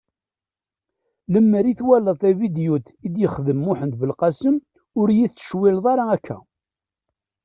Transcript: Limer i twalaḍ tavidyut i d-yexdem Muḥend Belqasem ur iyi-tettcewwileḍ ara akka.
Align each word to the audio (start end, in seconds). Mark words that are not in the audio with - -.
Limer 1.31 1.65
i 1.71 1.73
twalaḍ 1.79 2.17
tavidyut 2.21 2.87
i 3.05 3.07
d-yexdem 3.13 3.59
Muḥend 3.65 3.93
Belqasem 4.01 4.55
ur 4.99 5.07
iyi-tettcewwileḍ 5.09 5.85
ara 5.93 6.03
akka. 6.15 6.37